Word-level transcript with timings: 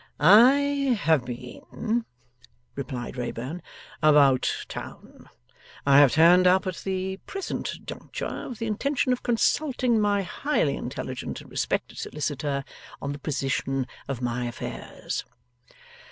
'I 0.19 0.97
have 1.01 1.25
been,' 1.25 2.05
replied 2.73 3.17
Wrayburn,' 3.17 3.61
about 4.01 4.65
town. 4.67 5.29
I 5.85 5.99
have 5.99 6.13
turned 6.13 6.47
up 6.47 6.65
at 6.65 6.77
the 6.77 7.17
present 7.27 7.85
juncture, 7.85 8.49
with 8.49 8.57
the 8.57 8.65
intention 8.65 9.13
of 9.13 9.21
consulting 9.21 10.01
my 10.01 10.23
highly 10.23 10.75
intelligent 10.75 11.41
and 11.41 11.51
respected 11.51 11.99
solicitor 11.99 12.63
on 12.99 13.11
the 13.13 13.19
position 13.19 13.85
of 14.07 14.21
my 14.23 14.45
affairs. 14.47 15.23